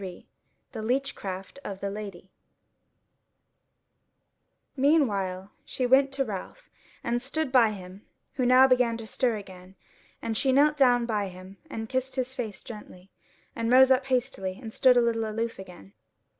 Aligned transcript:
CHAPTER 0.01 0.23
23 0.71 0.71
The 0.71 0.81
Leechcraft 0.81 1.59
of 1.63 1.79
the 1.79 1.91
Lady 1.91 2.31
Meanwhile 4.75 5.51
she 5.63 5.85
went 5.85 6.11
to 6.13 6.25
Ralph 6.25 6.71
and 7.03 7.21
stood 7.21 7.51
by 7.51 7.69
him, 7.73 8.07
who 8.33 8.43
now 8.43 8.65
began 8.67 8.97
to 8.97 9.05
stir 9.05 9.35
again; 9.37 9.75
and 10.19 10.35
she 10.35 10.51
knelt 10.51 10.75
down 10.75 11.05
by 11.05 11.27
him 11.27 11.57
and 11.69 11.87
kissed 11.87 12.15
his 12.15 12.33
face 12.33 12.63
gently, 12.63 13.11
and 13.55 13.71
rose 13.71 13.91
up 13.91 14.07
hastily 14.07 14.57
and 14.59 14.73
stood 14.73 14.97
a 14.97 15.01
little 15.03 15.25
aloof 15.29 15.59
again. 15.59 15.93